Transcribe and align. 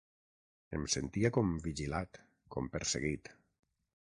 Em 0.77 0.87
sentia 0.93 1.31
com 1.35 1.53
vigilat, 1.67 2.21
com 2.57 2.71
perseguit 2.77 3.31